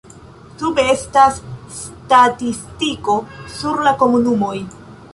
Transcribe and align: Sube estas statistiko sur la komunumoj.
Sube 0.61 0.85
estas 0.93 1.37
statistiko 1.81 3.21
sur 3.59 3.87
la 3.89 3.97
komunumoj. 4.05 4.57